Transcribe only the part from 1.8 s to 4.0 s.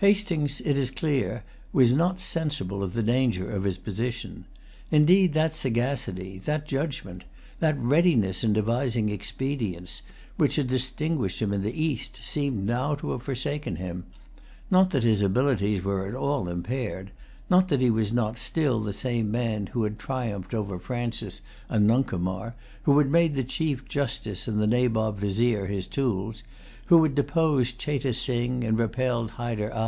not sensible of the danger of his